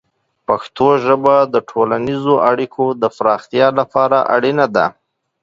[0.47, 4.85] پښتو ژبه د ټولنیزو اړیکو د پراختیا لپاره اړینه ده.